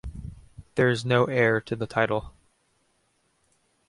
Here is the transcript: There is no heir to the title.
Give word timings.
There 0.73 0.89
is 0.89 1.05
no 1.05 1.25
heir 1.25 1.61
to 1.61 1.75
the 1.75 1.85
title. 1.85 2.33